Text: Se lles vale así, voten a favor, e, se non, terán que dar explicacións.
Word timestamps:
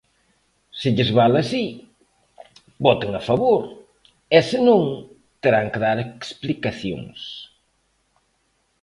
Se 0.79 0.89
lles 0.95 1.11
vale 1.19 1.37
así, 1.43 1.65
voten 2.85 3.11
a 3.15 3.21
favor, 3.29 3.61
e, 4.37 4.39
se 4.49 4.59
non, 4.67 4.81
terán 5.41 5.67
que 5.71 5.79
dar 5.85 5.97
explicacións. 5.99 7.19